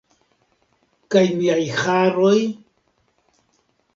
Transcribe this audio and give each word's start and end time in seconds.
Kaj 1.15 1.23
miaj 1.41 1.59
haroj? 1.81 2.39